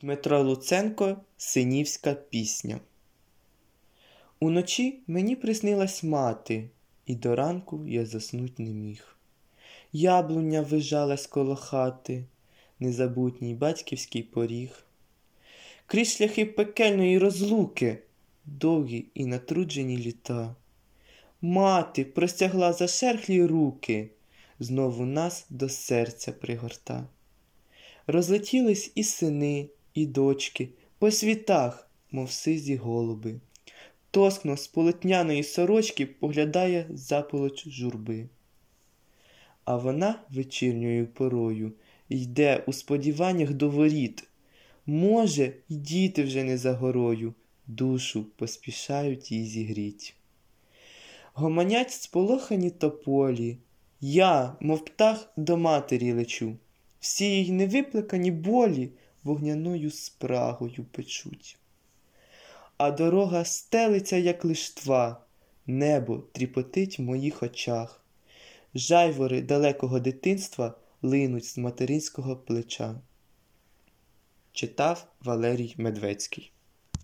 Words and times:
Дмитро 0.00 0.42
Луценко 0.42 1.16
Синівська 1.36 2.14
пісня. 2.14 2.80
Уночі 4.40 4.98
мені 5.06 5.36
приснилась 5.36 6.02
мати, 6.02 6.70
і 7.06 7.14
до 7.14 7.36
ранку 7.36 7.86
я 7.86 8.06
заснуть 8.06 8.58
не 8.58 8.70
міг. 8.70 9.16
Яблуня 9.92 10.60
вижалась 10.60 11.26
коло 11.26 11.56
хати, 11.56 12.24
незабутній 12.78 13.54
батьківський 13.54 14.22
поріг. 14.22 14.84
Крізь 15.86 16.16
шляхи 16.16 16.46
пекельної 16.46 17.18
розлуки, 17.18 17.98
довгі 18.44 19.06
і 19.14 19.26
натруджені 19.26 19.96
літа. 19.96 20.54
Мати 21.40 22.04
простягла 22.04 22.72
зашерхлі 22.72 23.44
руки, 23.44 24.10
знову 24.58 25.04
нас 25.04 25.46
до 25.50 25.68
серця 25.68 26.32
пригорта. 26.32 27.06
Розлетілись 28.06 28.92
і 28.94 29.04
сини, 29.04 29.68
і 29.98 30.06
дочки 30.06 30.68
по 30.98 31.10
світах, 31.10 31.90
мов 32.10 32.30
сизі 32.30 32.76
голуби. 32.76 33.40
Тоскно 34.10 34.56
з 34.56 34.66
полотняної 34.66 35.42
сорочки 35.42 36.06
поглядає 36.06 36.86
заполоч 36.90 37.68
журби. 37.68 38.28
А 39.64 39.76
вона 39.76 40.22
вечірньою 40.30 41.06
порою 41.06 41.72
йде 42.08 42.64
у 42.66 42.72
сподіваннях 42.72 43.52
до 43.52 43.70
воріт. 43.70 44.28
Може, 44.86 45.52
й 45.68 45.76
діти 45.76 46.22
вже 46.22 46.44
не 46.44 46.58
за 46.58 46.72
горою, 46.72 47.34
душу 47.66 48.26
поспішають 48.36 49.32
їй 49.32 49.44
зігріть. 49.44 50.14
Гомонять 51.32 51.90
сполохані 51.90 52.70
тополі, 52.70 53.58
я, 54.00 54.56
мов 54.60 54.84
птах, 54.84 55.32
до 55.36 55.56
матері 55.56 56.12
лечу. 56.12 56.56
Всі 57.00 57.24
їй 57.24 57.52
невиплакані 57.52 58.30
болі 58.30 58.90
вогняною 59.28 59.90
спрагою 59.90 60.84
печуть. 60.92 61.58
А 62.76 62.90
дорога 62.90 63.44
стелиться, 63.44 64.16
як 64.16 64.44
лиштва, 64.44 65.24
небо 65.66 66.18
тріпотить 66.32 66.98
в 66.98 67.02
моїх 67.02 67.42
очах. 67.42 68.04
Жайвори 68.74 69.42
далекого 69.42 70.00
дитинства 70.00 70.74
линуть 71.02 71.44
з 71.44 71.58
материнського 71.58 72.36
плеча. 72.36 73.00
Читав 74.52 75.06
Валерій 75.20 75.74
Медвецький 75.76 76.52